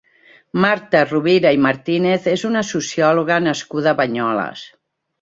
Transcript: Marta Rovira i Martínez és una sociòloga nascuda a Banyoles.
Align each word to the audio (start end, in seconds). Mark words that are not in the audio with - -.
Marta 0.63 1.01
Rovira 1.09 1.51
i 1.59 1.61
Martínez 1.67 2.27
és 2.33 2.47
una 2.51 2.65
sociòloga 2.73 3.41
nascuda 3.51 3.97
a 3.97 3.99
Banyoles. 4.05 4.69